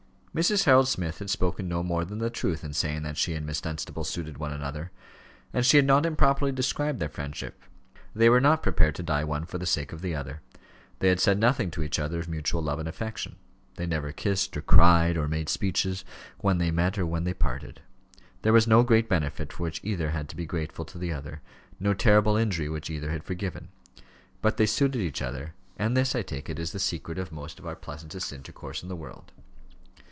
Mrs. 0.33 0.63
Harold 0.63 0.87
Smith 0.87 1.19
had 1.19 1.29
spoken 1.29 1.67
no 1.67 1.83
more 1.83 2.05
than 2.05 2.19
the 2.19 2.29
truth 2.29 2.63
in 2.63 2.71
saying 2.71 3.03
that 3.03 3.17
she 3.17 3.33
and 3.33 3.45
Miss 3.45 3.59
Dunstable 3.59 4.05
suited 4.05 4.37
one 4.37 4.53
another. 4.53 4.89
And 5.51 5.65
she 5.65 5.75
had 5.75 5.85
not 5.85 6.05
improperly 6.05 6.53
described 6.53 6.99
their 7.01 7.09
friendship. 7.09 7.61
They 8.15 8.29
were 8.29 8.39
not 8.39 8.63
prepared 8.63 8.95
to 8.95 9.03
die, 9.03 9.25
one 9.25 9.45
for 9.45 9.57
the 9.57 9.65
sake 9.65 9.91
of 9.91 9.99
the 10.01 10.15
other. 10.15 10.41
They 10.99 11.09
had 11.09 11.19
said 11.19 11.37
nothing 11.37 11.69
to 11.71 11.83
each 11.83 11.99
other 11.99 12.17
of 12.17 12.29
mutual 12.29 12.61
love 12.61 12.79
and 12.79 12.87
affection. 12.87 13.35
They 13.75 13.85
never 13.85 14.13
kissed, 14.13 14.55
or 14.55 14.61
cried, 14.61 15.17
or 15.17 15.27
made 15.27 15.49
speeches, 15.49 16.05
when 16.37 16.59
they 16.59 16.71
met 16.71 16.97
or 16.97 17.05
when 17.05 17.25
they 17.25 17.33
parted. 17.33 17.81
There 18.43 18.53
was 18.53 18.65
no 18.65 18.83
great 18.83 19.09
benefit 19.09 19.51
for 19.51 19.63
which 19.63 19.81
either 19.83 20.11
had 20.11 20.29
to 20.29 20.37
be 20.37 20.45
grateful 20.45 20.85
to 20.85 20.97
the 20.97 21.11
other; 21.11 21.41
no 21.77 21.93
terrible 21.93 22.37
injury 22.37 22.69
which 22.69 22.89
either 22.89 23.11
had 23.11 23.25
forgiven. 23.25 23.67
But 24.41 24.55
they 24.55 24.65
suited 24.65 25.01
each 25.01 25.21
other; 25.21 25.55
and 25.75 25.97
this, 25.97 26.15
I 26.15 26.21
take 26.21 26.49
it, 26.49 26.57
is 26.57 26.71
the 26.71 26.79
secret 26.79 27.17
of 27.17 27.33
most 27.33 27.59
of 27.59 27.67
our 27.67 27.75
pleasantest 27.75 28.31
intercourse 28.31 28.81
in 28.81 28.87
the 28.87 28.95
world. 28.95 29.33